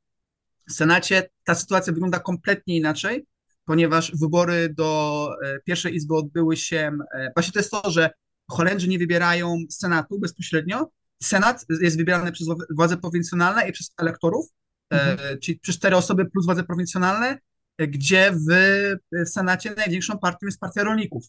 w 0.69 0.73
Senacie 0.73 1.29
ta 1.45 1.55
sytuacja 1.55 1.93
wygląda 1.93 2.19
kompletnie 2.19 2.77
inaczej, 2.77 3.27
ponieważ 3.65 4.13
wybory 4.17 4.75
do 4.77 5.31
pierwszej 5.65 5.95
izby 5.95 6.15
odbyły 6.15 6.57
się, 6.57 6.93
właśnie 7.37 7.53
to 7.53 7.59
jest 7.59 7.71
to, 7.71 7.91
że 7.91 8.11
Holendrzy 8.51 8.89
nie 8.89 8.99
wybierają 8.99 9.57
Senatu 9.71 10.19
bezpośrednio. 10.19 10.91
Senat 11.23 11.67
jest 11.81 11.97
wybierany 11.97 12.33
przez 12.33 12.49
władze 12.77 12.97
prowincjonalne 12.97 13.69
i 13.69 13.73
przez 13.73 13.95
elektorów, 13.99 14.47
e, 14.93 15.13
mhm. 15.13 15.39
czyli 15.39 15.59
przez 15.59 15.77
cztery 15.77 15.97
osoby 15.97 16.31
plus 16.31 16.47
władze 16.47 16.65
prowincjonalne, 16.65 17.39
e, 17.79 17.87
gdzie 17.87 18.33
w 18.33 19.29
Senacie 19.31 19.75
największą 19.77 20.19
partią 20.19 20.47
jest 20.47 20.61
Partia 20.61 20.85
Rolników, 20.85 21.25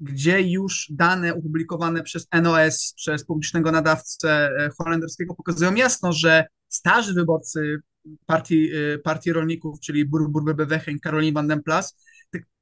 gdzie 0.00 0.42
już 0.42 0.86
dane 0.90 1.34
opublikowane 1.34 2.02
przez 2.02 2.26
NOS, 2.42 2.92
przez 2.96 3.24
publicznego 3.24 3.72
nadawcę 3.72 4.30
e, 4.30 4.70
holenderskiego 4.78 5.34
pokazują 5.34 5.74
jasno, 5.74 6.12
że 6.12 6.46
starzy 6.68 7.14
wyborcy 7.14 7.80
partii, 8.26 8.70
partii 9.04 9.32
rolników, 9.32 9.80
czyli 9.80 10.04
Burbur 10.04 10.44
BBW 10.44 10.90
i 10.90 11.00
Karolin 11.00 11.34
van 11.34 11.48
den 11.48 11.62
Plas, 11.62 11.96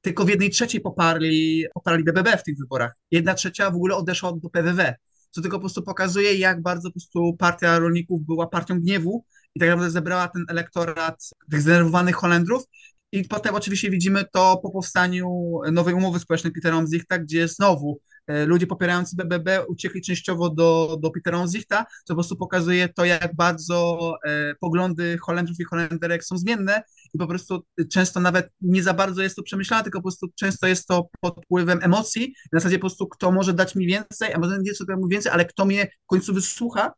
tylko 0.01 0.25
w 0.25 0.29
jednej 0.29 0.49
trzeciej 0.49 0.81
poparli, 0.81 1.65
poparli 1.73 2.03
BBB 2.03 2.37
w 2.37 2.43
tych 2.43 2.57
wyborach. 2.57 2.93
Jedna 3.11 3.33
trzecia 3.33 3.71
w 3.71 3.75
ogóle 3.75 3.95
odeszła 3.95 4.31
do 4.31 4.49
PWW, 4.49 4.83
co 5.31 5.41
tylko 5.41 5.57
po 5.57 5.61
prostu 5.61 5.83
pokazuje, 5.83 6.35
jak 6.35 6.61
bardzo 6.61 6.89
po 6.89 6.93
prostu 6.93 7.35
partia 7.39 7.79
rolników 7.79 8.25
była 8.25 8.47
partią 8.47 8.79
gniewu 8.79 9.25
i 9.55 9.59
tak 9.59 9.69
naprawdę 9.69 9.91
zebrała 9.91 10.27
ten 10.27 10.45
elektorat 10.49 11.29
tych 11.51 11.61
zdenerwowanych 11.61 12.15
Holendrów. 12.15 12.63
I 13.11 13.23
potem 13.23 13.55
oczywiście 13.55 13.89
widzimy 13.89 14.25
to 14.33 14.59
po 14.63 14.71
powstaniu 14.71 15.59
nowej 15.71 15.93
umowy 15.93 16.19
społecznej 16.19 16.53
Petera 16.53 16.77
Omzichta, 16.77 17.19
gdzie 17.19 17.47
znowu 17.47 17.99
ludzie 18.27 18.67
popierający 18.67 19.15
BBB 19.15 19.65
uciekli 19.67 20.01
częściowo 20.01 20.49
do, 20.49 20.97
do 21.01 21.11
Petera 21.11 21.39
Onzichta, 21.39 21.85
co 22.03 22.07
po 22.07 22.15
prostu 22.15 22.35
pokazuje 22.35 22.89
to, 22.89 23.05
jak 23.05 23.35
bardzo 23.35 24.13
e, 24.25 24.55
poglądy 24.55 25.17
Holendrów 25.17 25.59
i 25.59 25.63
Holenderek 25.63 26.25
są 26.25 26.37
zmienne 26.37 26.83
i 27.13 27.17
po 27.17 27.27
prostu 27.27 27.65
często 27.91 28.19
nawet 28.19 28.49
nie 28.61 28.83
za 28.83 28.93
bardzo 28.93 29.21
jest 29.21 29.35
to 29.35 29.43
przemyślane, 29.43 29.83
tylko 29.83 29.99
po 29.99 30.03
prostu 30.03 30.27
często 30.35 30.67
jest 30.67 30.87
to 30.87 31.09
pod 31.19 31.45
wpływem 31.45 31.79
emocji, 31.81 32.33
w 32.53 32.57
zasadzie 32.57 32.77
po 32.77 32.81
prostu 32.81 33.07
kto 33.07 33.31
może 33.31 33.53
dać 33.53 33.75
mi 33.75 33.87
więcej, 33.87 34.33
a 34.33 34.39
może 34.39 34.57
nie 34.61 34.73
co 34.73 34.97
mu 34.97 35.07
więcej, 35.07 35.31
ale 35.31 35.45
kto 35.45 35.65
mnie 35.65 35.85
w 35.85 36.05
końcu 36.05 36.33
wysłucha, 36.33 36.93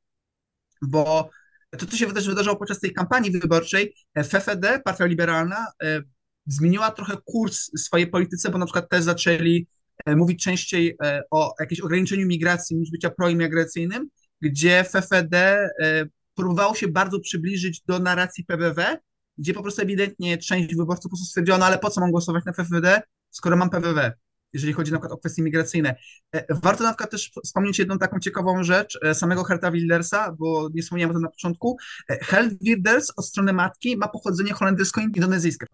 bo 0.81 1.29
to, 1.77 1.85
co 1.85 1.97
się 1.97 2.13
też 2.13 2.27
wydarzyło 2.27 2.55
podczas 2.55 2.79
tej 2.79 2.93
kampanii 2.93 3.31
wyborczej, 3.31 3.95
FFD, 4.17 4.81
Partia 4.85 5.05
Liberalna, 5.05 5.67
e, 5.83 6.01
zmieniła 6.45 6.91
trochę 6.91 7.17
kurs 7.25 7.71
swojej 7.77 8.07
polityce, 8.07 8.49
bo 8.49 8.57
na 8.57 8.65
przykład 8.65 8.89
też 8.89 9.03
zaczęli 9.03 9.67
E, 9.76 9.76
mówić 10.07 10.43
częściej 10.43 10.95
e, 11.03 11.21
o 11.31 11.53
jakimś 11.59 11.81
ograniczeniu 11.81 12.27
migracji 12.27 12.77
niż 12.77 12.91
bycia 12.91 13.09
proimigracyjnym, 13.09 14.09
gdzie 14.41 14.83
FFD 14.83 15.37
e, 15.79 16.05
próbowało 16.35 16.75
się 16.75 16.87
bardzo 16.87 17.19
przybliżyć 17.19 17.81
do 17.81 17.99
narracji 17.99 18.45
PWW, 18.45 18.81
gdzie 19.37 19.53
po 19.53 19.61
prostu 19.61 19.81
ewidentnie 19.81 20.37
część 20.37 20.75
wyborców 20.75 21.03
po 21.03 21.09
prostu 21.09 21.25
stwierdzono, 21.25 21.65
ale 21.65 21.77
po 21.77 21.89
co 21.89 22.01
mam 22.01 22.11
głosować 22.11 22.45
na 22.45 22.53
FFD, 22.53 23.01
skoro 23.29 23.57
mam 23.57 23.69
PWW 23.69 24.11
jeżeli 24.53 24.73
chodzi 24.73 24.91
na 24.91 24.97
przykład 24.97 25.11
o 25.11 25.17
kwestie 25.17 25.43
migracyjne. 25.43 25.95
Warto 26.49 26.83
na 26.83 26.89
przykład 26.89 27.11
też 27.11 27.31
wspomnieć 27.45 27.79
jedną 27.79 27.97
taką 27.97 28.19
ciekawą 28.19 28.63
rzecz 28.63 28.99
samego 29.13 29.43
Herta 29.43 29.71
Wildersa, 29.71 30.35
bo 30.39 30.69
nie 30.73 30.81
wspomniałem 30.81 31.11
o 31.11 31.13
tym 31.13 31.21
na 31.21 31.29
początku. 31.29 31.77
Hert 32.09 32.53
Wilders 32.61 33.11
od 33.15 33.25
strony 33.25 33.53
matki 33.53 33.97
ma 33.97 34.07
pochodzenie 34.07 34.53
holendersko-indonezyjskie. 34.53 35.65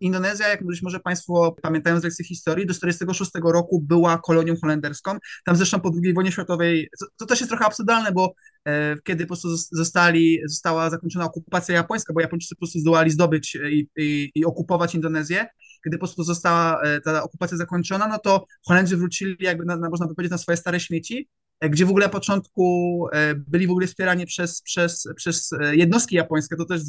Indonezja, 0.00 0.48
jak 0.48 0.66
być 0.66 0.82
może 0.82 1.00
Państwo 1.00 1.56
pamiętają 1.62 2.00
z 2.00 2.04
lekcji 2.04 2.24
historii, 2.24 2.66
do 2.66 2.74
1946 2.74 3.52
roku 3.52 3.80
była 3.80 4.18
kolonią 4.18 4.54
holenderską. 4.60 5.18
Tam 5.44 5.56
zresztą 5.56 5.80
po 5.80 5.90
II 6.04 6.14
wojnie 6.14 6.32
światowej, 6.32 6.90
to 7.16 7.26
też 7.26 7.40
jest 7.40 7.50
trochę 7.50 7.64
absurdalne, 7.64 8.12
bo 8.12 8.24
e, 8.24 8.59
kiedy 9.04 9.24
po 9.24 9.28
prostu 9.28 9.56
zostali, 9.56 10.40
została 10.46 10.90
zakończona 10.90 11.24
okupacja 11.24 11.74
japońska, 11.74 12.12
bo 12.12 12.20
Japończycy 12.20 12.54
po 12.54 12.58
prostu 12.58 12.78
zdołali 12.78 13.10
zdobyć 13.10 13.58
i, 13.70 13.88
i, 13.96 14.30
i 14.34 14.44
okupować 14.44 14.94
Indonezję, 14.94 15.46
kiedy 15.84 15.96
po 15.96 16.06
prostu 16.06 16.24
została 16.24 16.82
e, 16.82 17.00
ta 17.00 17.22
okupacja 17.22 17.56
zakończona, 17.56 18.08
no 18.08 18.18
to 18.18 18.46
Holendrzy 18.66 18.96
wrócili 18.96 19.36
jakby, 19.40 19.64
na, 19.64 19.76
na, 19.76 19.90
można 19.90 20.06
powiedzieć, 20.06 20.30
na 20.30 20.38
swoje 20.38 20.56
stare 20.56 20.80
śmieci, 20.80 21.28
e, 21.60 21.70
gdzie 21.70 21.86
w 21.86 21.90
ogóle 21.90 22.06
na 22.06 22.12
początku 22.12 23.06
byli 23.36 23.66
w 23.66 23.70
ogóle 23.70 23.86
wspierani 23.86 24.26
przez, 24.26 24.62
przez, 24.62 25.08
przez 25.16 25.50
jednostki 25.72 26.16
japońskie, 26.16 26.56
to 26.56 26.64
też 26.64 26.82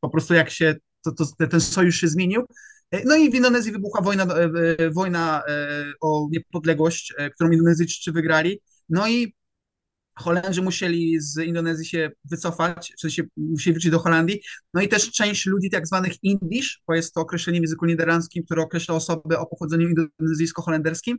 po 0.00 0.08
prostu 0.10 0.34
jak 0.34 0.50
się 0.50 0.74
to, 1.02 1.12
to, 1.12 1.46
ten 1.46 1.60
sojusz 1.60 2.00
się 2.00 2.08
zmienił. 2.08 2.46
E, 2.90 3.04
no 3.04 3.16
i 3.16 3.30
w 3.30 3.34
Indonezji 3.34 3.72
wybuchła 3.72 4.00
wojna, 4.00 4.24
e, 4.24 4.50
e, 4.78 4.90
wojna 4.90 5.42
o 6.00 6.28
niepodległość, 6.30 7.14
którą 7.34 7.50
Indonezyjczycy 7.50 8.12
wygrali. 8.12 8.60
No 8.88 9.08
i 9.08 9.34
Holendrzy 10.18 10.62
musieli 10.62 11.20
z 11.20 11.38
Indonezji 11.38 11.86
się 11.86 12.10
wycofać, 12.24 12.92
czy 12.98 13.10
się 13.10 13.22
musieli 13.36 13.74
wrócić 13.74 13.90
do 13.90 13.98
Holandii. 13.98 14.40
No 14.74 14.82
i 14.82 14.88
też 14.88 15.12
część 15.12 15.46
ludzi 15.46 15.70
tak 15.70 15.86
zwanych 15.86 16.12
Indisch, 16.22 16.68
bo 16.88 16.94
jest 16.94 17.14
to 17.14 17.20
określenie 17.20 17.60
w 17.60 17.62
języku 17.62 17.86
niderlandzkim, 17.86 18.44
które 18.44 18.62
określa 18.62 18.94
osoby 18.94 19.38
o 19.38 19.46
pochodzeniu 19.46 19.88
indonezyjsko-holenderskim. 19.88 21.16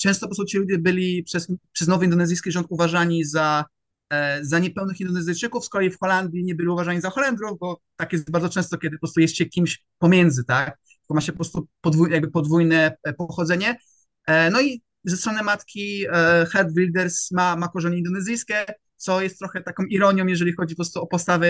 Często 0.00 0.26
po 0.26 0.28
prostu 0.28 0.44
ci 0.44 0.58
ludzie 0.58 0.78
byli 0.78 1.22
przez, 1.22 1.52
przez 1.72 1.88
nowy 1.88 2.04
indonezyjski 2.04 2.52
rząd 2.52 2.66
uważani 2.70 3.24
za 3.24 3.64
E, 4.12 4.44
za 4.44 4.58
niepełnych 4.58 5.00
Indonezyjczyków, 5.00 5.64
z 5.64 5.68
kolei 5.68 5.90
w 5.90 5.98
Holandii 5.98 6.44
nie 6.44 6.54
byli 6.54 6.68
uważani 6.68 7.00
za 7.00 7.10
Holendrów, 7.10 7.58
bo 7.58 7.80
tak 7.96 8.12
jest 8.12 8.30
bardzo 8.30 8.48
często, 8.48 8.78
kiedy 8.78 8.96
po 8.96 9.00
prostu 9.00 9.20
jest 9.20 9.36
się 9.36 9.46
kimś 9.46 9.84
pomiędzy, 9.98 10.44
tak? 10.44 10.78
Tylko 11.00 11.14
ma 11.14 11.20
się 11.20 11.32
po 11.32 11.36
prostu 11.36 11.68
jakby 12.10 12.30
podwójne 12.30 12.96
e, 13.04 13.12
pochodzenie. 13.12 13.76
E, 14.26 14.50
no 14.50 14.60
i 14.60 14.82
ze 15.04 15.16
strony 15.16 15.42
matki 15.42 16.06
Head 16.52 16.74
Wilders 16.74 17.30
ma, 17.30 17.56
ma 17.56 17.68
korzenie 17.68 17.98
indonezyjskie, 17.98 18.64
co 19.02 19.22
jest 19.22 19.38
trochę 19.38 19.62
taką 19.62 19.84
ironią, 19.84 20.26
jeżeli 20.26 20.52
chodzi 20.52 20.74
po 20.74 20.78
prostu 20.78 21.02
o 21.02 21.06
postawę 21.06 21.48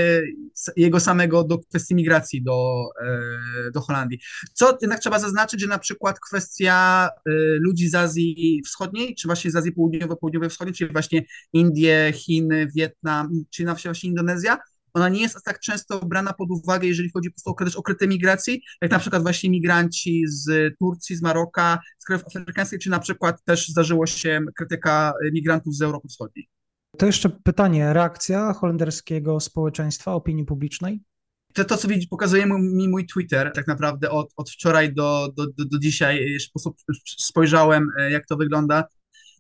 jego 0.77 1.01
samego 1.01 1.45
do 1.45 1.59
kwestii 1.59 1.95
migracji 1.95 2.43
do, 2.43 2.89
e, 3.03 3.71
do 3.71 3.81
Holandii. 3.81 4.19
Co 4.53 4.79
jednak 4.83 5.01
trzeba 5.01 5.19
zaznaczyć, 5.19 5.61
że 5.61 5.67
na 5.67 5.79
przykład 5.79 6.21
kwestia 6.21 7.09
e, 7.09 7.31
ludzi 7.61 7.89
z 7.89 7.95
Azji 7.95 8.63
Wschodniej, 8.67 9.15
czy 9.15 9.29
właśnie 9.29 9.51
z 9.51 9.57
Azji 9.57 9.73
Południowo 9.73 10.17
Południowej 10.17 10.51
Wschodniej, 10.51 10.75
czyli 10.75 10.93
właśnie 10.93 11.23
Indie, 11.53 12.13
Chiny, 12.15 12.69
Wietnam, 12.77 13.31
czy 13.51 13.65
na 13.65 13.75
właśnie 13.75 14.11
Indonezja, 14.11 14.59
ona 14.95 15.09
nie 15.09 15.21
jest 15.21 15.45
tak 15.45 15.61
często 15.61 16.01
brana 16.01 16.33
pod 16.33 16.51
uwagę, 16.51 16.89
jeżeli 16.89 17.11
chodzi 17.11 17.31
po 17.31 17.55
prostu 17.55 17.79
o 17.79 17.81
okryte 17.81 18.07
migracji, 18.07 18.63
jak 18.83 18.91
na 18.91 18.99
przykład 18.99 19.23
właśnie 19.23 19.51
migranci 19.51 20.25
z 20.27 20.75
Turcji, 20.79 21.17
z 21.17 21.23
Maroka, 21.23 21.79
z 21.99 22.05
krajów 22.05 22.25
afrykańskich, 22.27 22.81
czy 22.81 22.91
na 22.91 22.99
przykład 22.99 23.45
też 23.45 23.69
zdarzyło 23.69 24.07
się 24.07 24.41
krytyka 24.57 25.13
migrantów 25.33 25.77
z 25.77 25.83
Europy 25.83 26.09
Wschodniej. 26.09 26.49
To 26.99 27.07
jeszcze 27.07 27.31
pytanie, 27.31 27.93
reakcja 27.93 28.53
holenderskiego 28.53 29.41
społeczeństwa, 29.41 30.13
opinii 30.13 30.45
publicznej? 30.45 31.01
To, 31.53 31.65
to 31.65 31.77
co 31.77 31.89
widzi, 31.89 32.09
pokazuje 32.09 32.47
mi 32.47 32.89
mój 32.89 33.07
Twitter, 33.07 33.53
tak 33.55 33.67
naprawdę 33.67 34.11
od, 34.11 34.33
od 34.37 34.51
wczoraj 34.51 34.95
do, 34.95 35.33
do, 35.37 35.47
do, 35.47 35.65
do 35.65 35.79
dzisiaj, 35.79 36.17
jeszcze 36.17 36.51
po 36.55 36.61
prostu 36.61 36.75
spojrzałem, 37.07 37.89
e, 37.99 38.11
jak 38.11 38.27
to 38.27 38.37
wygląda. 38.37 38.85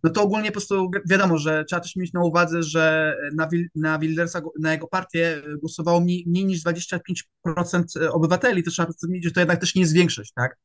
No 0.02 0.10
to 0.10 0.22
ogólnie 0.22 0.48
po 0.48 0.52
prostu 0.52 0.90
wiadomo, 1.10 1.38
że 1.38 1.64
trzeba 1.64 1.80
też 1.80 1.96
mieć 1.96 2.12
na 2.12 2.24
uwadze, 2.24 2.62
że 2.62 3.16
na, 3.34 3.48
na 3.74 3.98
Wildersa, 3.98 4.40
na 4.60 4.72
jego 4.72 4.86
partię 4.86 5.42
głosowało 5.60 6.00
mniej, 6.00 6.24
mniej 6.26 6.44
niż 6.44 6.64
25% 6.64 8.08
obywateli, 8.10 8.62
to 8.62 8.70
trzeba 8.70 8.92
mieć, 9.08 9.24
że 9.24 9.30
to 9.30 9.40
jednak 9.40 9.60
też 9.60 9.74
nie 9.74 9.80
jest 9.80 9.94
większość, 9.94 10.32
tak? 10.34 10.58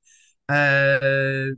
Eee, 0.50 1.56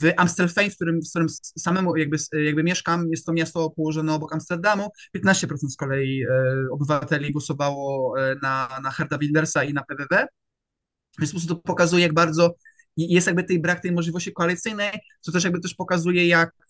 w 0.00 0.12
Amstelveen, 0.16 0.70
w 0.70 0.74
którym, 0.74 1.00
w 1.02 1.10
którym 1.10 1.28
samemu 1.58 1.96
jakby, 1.96 2.16
jakby 2.32 2.62
mieszkam, 2.62 3.10
jest 3.10 3.26
to 3.26 3.32
miasto 3.32 3.70
położone 3.70 4.14
obok 4.14 4.32
Amsterdamu, 4.32 4.88
15% 5.16 5.70
z 5.70 5.76
kolei 5.76 6.22
e, 6.22 6.28
obywateli 6.70 7.32
głosowało 7.32 8.14
e, 8.20 8.36
na, 8.42 8.80
na 8.82 8.90
Herda 8.90 9.18
Wildersa 9.18 9.64
i 9.64 9.74
na 9.74 9.82
PWW, 9.82 10.26
więc 11.18 11.32
po 11.32 11.38
prostu 11.38 11.54
to 11.54 11.60
pokazuje, 11.60 12.02
jak 12.02 12.14
bardzo 12.14 12.54
jest 12.96 13.26
jakby 13.26 13.44
tej 13.44 13.60
brak 13.60 13.80
tej 13.80 13.92
możliwości 13.92 14.32
koalicyjnej, 14.32 14.90
co 15.20 15.32
też 15.32 15.44
jakby 15.44 15.60
też 15.60 15.74
pokazuje, 15.74 16.26
jak 16.26 16.50
e, 16.50 16.61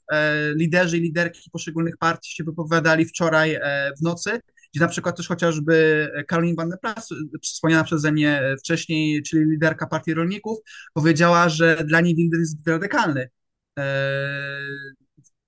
liderzy 0.56 0.98
i 0.98 1.00
liderki 1.00 1.50
poszczególnych 1.50 1.96
partii 1.96 2.34
się 2.34 2.44
wypowiadali 2.44 3.04
wczoraj 3.04 3.58
w 3.98 4.02
nocy, 4.02 4.30
gdzie 4.74 4.80
na 4.80 4.88
przykład 4.88 5.16
też 5.16 5.28
chociażby 5.28 6.08
Caroline 6.30 6.56
van 6.56 6.70
der 6.70 6.80
Plas, 6.80 7.08
wspomniana 7.42 7.84
przeze 7.84 8.12
mnie 8.12 8.54
wcześniej, 8.58 9.22
czyli 9.22 9.44
liderka 9.50 9.86
Partii 9.86 10.14
Rolników, 10.14 10.58
powiedziała, 10.94 11.48
że 11.48 11.84
dla 11.84 12.00
niej 12.00 12.14
Wilder 12.14 12.40
jest 12.40 12.56
radykalny. 12.66 13.28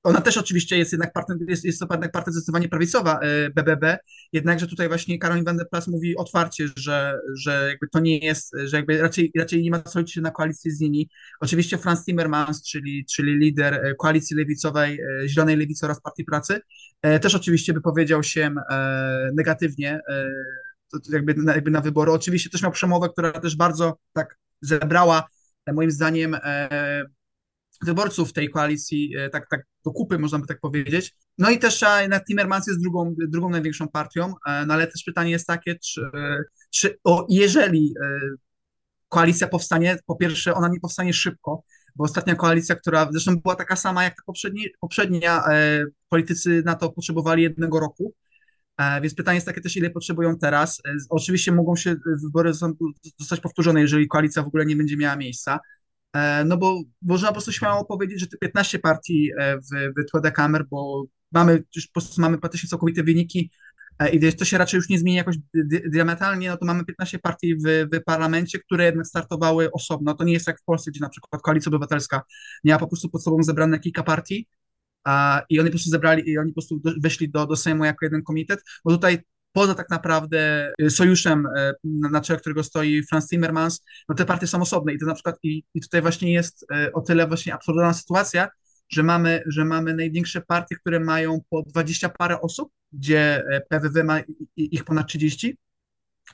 E, 0.07 0.09
ona 0.09 0.21
też 0.21 0.37
oczywiście 0.37 0.79
jest 0.79 0.93
jednak 0.93 1.13
partner, 1.13 1.39
jest, 1.49 1.65
jest 1.65 1.81
to 1.81 1.87
jednak 1.91 2.13
partia 2.13 2.33
zdecydowanie 2.33 2.69
prawicowa 2.69 3.21
BBB, 3.55 3.93
e, 3.93 3.99
jednakże 4.33 4.67
tutaj 4.67 4.89
właśnie 4.89 5.19
Caroline 5.19 5.45
van 5.45 5.57
der 5.57 5.69
Plas 5.69 5.89
mówi 5.89 6.17
otwarcie, 6.17 6.69
że, 6.77 7.19
że 7.35 7.67
jakby 7.69 7.89
to 7.89 8.01
nie 8.01 8.19
jest, 8.19 8.57
że 8.65 8.77
jakby 8.77 9.03
raczej, 9.03 9.33
raczej 9.39 9.63
nie 9.63 9.71
ma 9.71 9.83
co 9.83 9.99
liczyć 9.99 10.17
na 10.17 10.31
koalicję 10.31 10.73
z 10.73 10.81
nimi. 10.81 11.09
Oczywiście 11.41 11.79
Franz 11.79 12.05
Timmermans, 12.05 12.63
czyli, 12.63 13.05
czyli 13.05 13.39
lider 13.39 13.75
e, 13.75 13.95
koalicji 13.95 14.37
lewicowej, 14.37 15.01
Zielonej 15.27 15.57
Lewicy 15.57 15.87
oraz 15.87 16.01
Partii 16.01 16.25
Pracy, 16.25 16.61
też 17.21 17.35
oczywiście 17.35 17.73
wypowiedział 17.73 18.23
się 18.23 18.55
negatywnie 19.35 20.01
jakby 21.13 21.35
na, 21.35 21.55
jakby 21.55 21.71
na 21.71 21.81
wybory. 21.81 22.13
Oczywiście 22.13 22.51
też 22.51 22.63
miał 22.63 22.73
przemowę, 22.73 23.09
która 23.09 23.33
też 23.33 23.57
bardzo 23.57 23.99
tak 24.13 24.39
zebrała 24.61 25.29
moim 25.73 25.91
zdaniem 25.91 26.37
wyborców 27.83 28.33
tej 28.33 28.51
koalicji, 28.51 29.17
e, 29.17 29.31
tak, 29.31 29.49
tak 29.49 29.67
do 29.85 29.91
kupy, 29.91 30.19
można 30.19 30.39
by 30.39 30.47
tak 30.47 30.61
powiedzieć. 30.61 31.15
No 31.39 31.51
i 31.51 31.59
też 31.59 31.85
jednak 32.01 32.27
Timmermans 32.27 32.67
jest 32.67 32.83
drugą, 32.83 33.15
drugą 33.29 33.51
największą 33.51 33.89
partią, 33.89 34.35
e, 34.47 34.67
no 34.67 34.75
ale 34.75 34.87
też 34.87 35.03
pytanie 35.03 35.31
jest 35.31 35.47
takie, 35.47 35.79
czy, 35.79 36.11
czy 36.71 36.99
o, 37.05 37.27
jeżeli 37.29 37.95
e, 38.05 38.21
koalicja 39.09 39.49
powstanie, 39.49 39.99
po 40.07 40.17
pierwsze 40.17 40.55
ona 40.55 40.69
nie 40.69 40.81
powstanie 40.81 41.13
szybko, 41.13 41.63
bo 41.97 42.05
ostatnia 42.05 42.35
koalicja, 42.35 42.75
która 42.75 43.09
zresztą 43.11 43.37
była 43.41 43.55
taka 43.55 43.77
sama 43.77 44.05
jak 44.05 44.17
ta 44.17 44.23
poprzedni, 44.27 44.67
poprzednia, 44.81 45.45
politycy 46.09 46.63
na 46.65 46.75
to 46.75 46.93
potrzebowali 46.93 47.43
jednego 47.43 47.81
roku, 47.81 48.15
więc 49.03 49.15
pytanie 49.15 49.35
jest 49.35 49.47
takie 49.47 49.61
też, 49.61 49.77
ile 49.77 49.91
potrzebują 49.91 50.39
teraz. 50.39 50.83
Oczywiście 51.11 51.53
mogą 51.53 51.77
się 51.77 51.97
wybory 52.23 52.53
zostać 53.19 53.41
powtórzone, 53.41 53.81
jeżeli 53.81 54.09
koalicja 54.09 54.43
w 54.43 54.47
ogóle 54.47 54.67
nie 54.67 54.77
będzie 54.77 54.97
miała 54.97 55.17
miejsca. 55.17 55.61
E, 56.15 56.45
no 56.45 56.57
bo 56.57 56.83
można 57.03 57.29
po 57.29 57.35
prostu 57.35 57.53
śmiało 57.53 57.85
powiedzieć, 57.85 58.21
że 58.21 58.27
te 58.27 58.39
15 58.39 58.79
partii 58.79 59.31
e, 59.39 59.59
w, 59.59 59.95
w 60.25 60.33
Kamer, 60.33 60.65
bo 60.71 61.05
mamy 61.33 61.63
już 61.77 61.87
po 61.87 61.93
prostu 61.93 62.21
mamy 62.21 62.39
praktycznie 62.39 62.69
całkowite 62.69 63.03
wyniki 63.03 63.51
i 64.13 64.19
gdyż 64.19 64.37
to 64.37 64.45
się 64.45 64.59
raczej 64.59 64.79
już 64.79 64.89
nie 64.89 64.99
zmieni 64.99 65.17
jakoś 65.17 65.37
diametralnie, 65.93 66.49
no 66.49 66.57
to 66.57 66.67
mamy 66.67 66.85
15 66.85 67.19
partii 67.19 67.57
w, 67.57 67.89
w 67.93 68.05
parlamencie, 68.05 68.59
które 68.59 68.85
jednak 68.85 69.07
startowały 69.07 69.71
osobno. 69.73 70.15
To 70.15 70.25
nie 70.25 70.33
jest 70.33 70.47
jak 70.47 70.61
w 70.61 70.65
Polsce, 70.65 70.91
gdzie 70.91 71.01
na 71.01 71.09
przykład 71.09 71.43
Koalicja 71.43 71.71
Obywatelska 71.71 72.23
miała 72.65 72.79
po 72.79 72.87
prostu 72.87 73.09
pod 73.09 73.23
sobą 73.23 73.43
zebrane 73.43 73.79
kilka 73.79 74.03
partii, 74.03 74.49
i 75.49 75.61
oni 75.61 75.69
po 75.69 75.73
prostu 75.73 75.91
zebrali, 75.91 76.31
i 76.31 76.39
oni 76.39 76.51
po 76.51 76.55
prostu 76.55 76.81
weszli 77.03 77.31
do, 77.31 77.47
do 77.47 77.57
Sejmu 77.57 77.85
jako 77.85 78.07
jeden 78.07 78.23
komitet, 78.23 78.61
bo 78.85 78.91
tutaj 78.91 79.19
poza 79.55 79.75
tak 79.75 79.91
naprawdę 79.91 80.73
y, 80.83 80.91
sojuszem 80.91 81.47
y, 81.47 81.73
na 81.85 82.21
czele 82.21 82.39
którego 82.39 82.65
stoi 82.65 83.03
Franz 83.03 83.29
Timmermans, 83.29 83.85
no 84.09 84.15
te 84.15 84.25
partie 84.25 84.47
są 84.47 84.63
osobne. 84.63 84.93
I 84.95 84.99
to 84.99 85.07
na 85.07 85.15
przykład 85.15 85.37
i, 85.43 85.65
i 85.75 85.81
tutaj 85.81 86.03
właśnie 86.03 86.33
jest 86.33 86.63
y, 86.63 86.93
o 86.93 87.01
tyle 87.01 87.27
właśnie 87.27 87.55
absurdalna 87.55 87.95
sytuacja, 87.95 88.49
że 88.89 89.03
mamy, 89.03 89.43
że 89.47 89.65
mamy 89.65 89.95
największe 89.95 90.41
partie, 90.41 90.77
które 90.77 91.01
mają 91.01 91.41
po 91.51 91.63
20 91.63 92.09
parę 92.09 92.41
osób, 92.41 92.73
gdzie 92.93 93.45
PWW 93.69 94.05
ma 94.05 94.21
ich 94.57 94.85
ponad 94.85 95.09
30, 95.09 95.59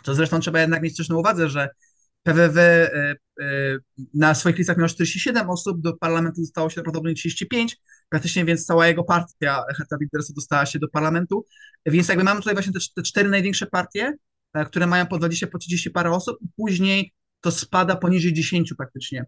to 0.02 0.14
zresztą 0.14 0.40
trzeba 0.40 0.60
jednak 0.60 0.82
mieć 0.82 0.96
też 0.96 1.08
na 1.08 1.16
uwadze, 1.16 1.48
że 1.48 1.68
PWW 2.22 2.58
e, 2.60 3.16
e, 3.40 3.78
na 4.14 4.34
swoich 4.34 4.58
listach 4.58 4.76
miał 4.76 4.88
47 4.88 5.50
osób, 5.50 5.80
do 5.80 5.96
parlamentu 5.96 6.44
zostało 6.44 6.70
się 6.70 6.74
prawdopodobnie 6.74 7.14
35, 7.14 7.76
praktycznie 8.08 8.44
więc 8.44 8.66
cała 8.66 8.86
jego 8.86 9.04
partia 9.04 9.64
Herta 9.76 9.96
Wildersa 9.98 10.32
dostała 10.36 10.66
się 10.66 10.78
do 10.78 10.88
parlamentu, 10.88 11.46
więc 11.86 12.08
jakby 12.08 12.24
mamy 12.24 12.40
tutaj 12.40 12.54
właśnie 12.54 12.72
te, 12.72 12.80
te 12.96 13.02
cztery 13.02 13.28
największe 13.28 13.66
partie, 13.66 14.16
e, 14.54 14.64
które 14.64 14.86
mają 14.86 15.06
po 15.06 15.18
20, 15.18 15.46
po 15.46 15.58
30 15.58 15.90
parę 15.90 16.10
osób 16.10 16.38
później 16.56 17.12
to 17.40 17.50
spada 17.50 17.96
poniżej 17.96 18.32
10 18.32 18.74
praktycznie. 18.74 19.24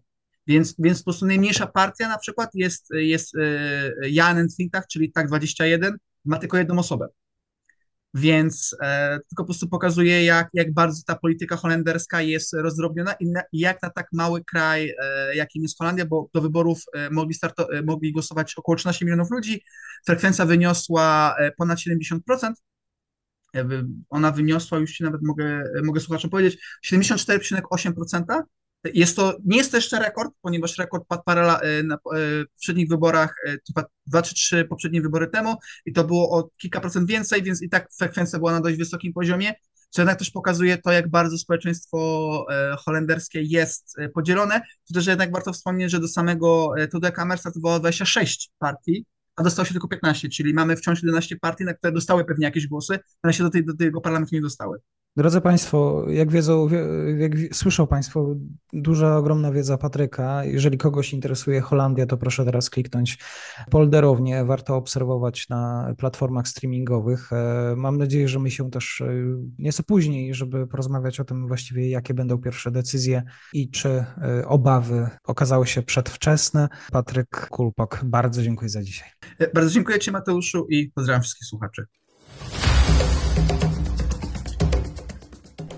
Więc, 0.47 0.75
więc 0.79 0.99
po 0.99 1.03
prostu 1.03 1.25
najmniejsza 1.25 1.67
partia 1.67 2.09
na 2.09 2.17
przykład 2.17 2.49
jest, 2.53 2.87
jest 2.91 3.33
Jan 4.01 4.47
Think 4.57 4.73
czyli 4.91 5.11
tak 5.11 5.27
21, 5.27 5.97
ma 6.25 6.37
tylko 6.37 6.57
jedną 6.57 6.79
osobę. 6.79 7.07
Więc 8.13 8.75
e, 8.81 9.19
tylko 9.29 9.43
po 9.43 9.45
prostu 9.45 9.67
pokazuje, 9.67 10.25
jak, 10.25 10.49
jak 10.53 10.73
bardzo 10.73 11.03
ta 11.07 11.15
polityka 11.15 11.55
holenderska 11.55 12.21
jest 12.21 12.53
rozdrobniona 12.53 13.13
i, 13.13 13.29
na, 13.29 13.41
jak 13.53 13.81
na 13.81 13.89
tak 13.89 14.07
mały 14.11 14.43
kraj, 14.43 14.95
e, 14.99 15.35
jakim 15.35 15.63
jest 15.63 15.77
Holandia, 15.77 16.05
bo 16.05 16.29
do 16.33 16.41
wyborów 16.41 16.81
e, 16.93 17.09
mogli, 17.09 17.33
starto, 17.33 17.73
e, 17.73 17.81
mogli 17.81 18.11
głosować 18.11 18.55
około 18.55 18.75
13 18.75 19.05
milionów 19.05 19.31
ludzi, 19.31 19.63
frekwencja 20.05 20.45
wyniosła 20.45 21.35
e, 21.39 21.51
ponad 21.51 21.79
70%. 21.79 22.19
E, 23.55 23.65
ona 24.09 24.31
wyniosła, 24.31 24.77
już 24.77 24.93
ci 24.93 25.03
nawet 25.03 25.21
mogę, 25.21 25.63
mogę 25.83 25.99
słuchaczom 25.99 26.29
powiedzieć, 26.29 26.59
74,8%. 26.85 28.41
Jest 28.93 29.15
to, 29.15 29.37
nie 29.45 29.57
jest 29.57 29.71
to 29.71 29.77
jeszcze 29.77 29.99
rekord, 29.99 30.33
ponieważ 30.41 30.77
rekord 30.77 31.03
padł 31.07 31.23
parę 31.25 31.41
na, 31.47 31.59
na 31.83 31.97
poprzednich 32.53 32.89
wyborach, 32.89 33.35
chyba 33.67 33.85
dwa 34.07 34.21
czy 34.21 34.35
trzy 34.35 34.65
poprzednie 34.65 35.01
wybory 35.01 35.27
temu 35.27 35.55
i 35.85 35.93
to 35.93 36.03
było 36.03 36.37
o 36.37 36.49
kilka 36.57 36.79
procent 36.79 37.09
więcej, 37.09 37.43
więc 37.43 37.61
i 37.61 37.69
tak 37.69 37.89
frekwencja 37.97 38.39
była 38.39 38.51
na 38.51 38.61
dość 38.61 38.77
wysokim 38.77 39.13
poziomie, 39.13 39.53
co 39.89 40.01
jednak 40.01 40.19
też 40.19 40.31
pokazuje 40.31 40.77
to, 40.77 40.91
jak 40.91 41.09
bardzo 41.09 41.37
społeczeństwo 41.37 42.45
holenderskie 42.79 43.41
jest 43.41 43.95
podzielone. 44.13 44.61
To 44.87 44.93
też 44.93 45.07
jednak 45.07 45.31
warto 45.31 45.53
wspomnieć, 45.53 45.91
że 45.91 45.99
do 45.99 46.07
samego 46.07 46.73
Tudor 46.91 47.13
Kamer 47.13 47.39
startowało 47.39 47.79
26 47.79 48.51
partii, 48.59 49.05
a 49.35 49.43
dostało 49.43 49.65
się 49.65 49.71
tylko 49.71 49.87
15, 49.87 50.29
czyli 50.29 50.53
mamy 50.53 50.75
wciąż 50.75 51.03
11 51.03 51.35
partii, 51.35 51.63
na 51.63 51.73
które 51.73 51.93
dostały 51.93 52.25
pewnie 52.25 52.45
jakieś 52.45 52.67
głosy, 52.67 52.99
ale 53.21 53.33
się 53.33 53.43
do, 53.43 53.49
tej, 53.49 53.65
do 53.65 53.75
tego 53.75 54.01
parlamentu 54.01 54.35
nie 54.35 54.41
dostały. 54.41 54.77
Drodzy 55.17 55.41
Państwo, 55.41 56.05
jak 56.09 56.31
wiedzą, 56.31 56.69
jak 57.17 57.31
słyszą 57.51 57.87
Państwo, 57.87 58.35
duża, 58.73 59.17
ogromna 59.17 59.51
wiedza 59.51 59.77
Patryka. 59.77 60.45
Jeżeli 60.45 60.77
kogoś 60.77 61.13
interesuje 61.13 61.61
Holandia, 61.61 62.05
to 62.05 62.17
proszę 62.17 62.45
teraz 62.45 62.69
kliknąć 62.69 63.17
polderownie. 63.69 64.45
Warto 64.45 64.75
obserwować 64.75 65.49
na 65.49 65.93
platformach 65.97 66.47
streamingowych. 66.47 67.33
E, 67.33 67.73
mam 67.77 67.97
nadzieję, 67.97 68.27
że 68.27 68.39
my 68.39 68.51
się 68.51 68.71
też 68.71 69.01
e, 69.01 69.13
nieco 69.59 69.83
później, 69.83 70.33
żeby 70.33 70.67
porozmawiać 70.67 71.19
o 71.19 71.23
tym 71.23 71.47
właściwie, 71.47 71.89
jakie 71.89 72.13
będą 72.13 72.37
pierwsze 72.37 72.71
decyzje 72.71 73.23
i 73.53 73.69
czy 73.69 73.89
e, 73.89 74.47
obawy 74.47 75.09
okazały 75.23 75.67
się 75.67 75.81
przedwczesne. 75.81 76.69
Patryk 76.91 77.47
Kulpak, 77.49 78.01
bardzo 78.05 78.43
dziękuję 78.43 78.69
za 78.69 78.83
dzisiaj. 78.83 79.09
Bardzo 79.53 79.69
dziękuję 79.69 79.99
Ci 79.99 80.11
Mateuszu 80.11 80.65
i 80.69 80.91
pozdrawiam 80.95 81.21
wszystkich 81.21 81.47
słuchaczy. 81.47 81.85